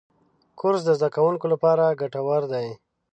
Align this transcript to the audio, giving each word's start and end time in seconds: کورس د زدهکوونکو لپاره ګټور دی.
کورس 0.59 0.81
د 0.85 0.89
زدهکوونکو 0.99 1.45
لپاره 1.53 1.97
ګټور 2.01 2.41
دی. 2.53 2.67